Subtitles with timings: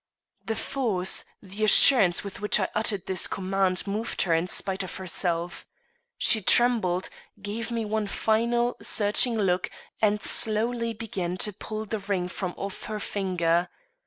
[0.45, 4.95] The force, the assurance with which I uttered this command moved her in spite of
[4.95, 5.67] herself.
[6.17, 7.07] She trembled,
[7.39, 9.69] gave me one final, searching look,
[10.01, 13.69] and slowly began to pull the ring from off her finger.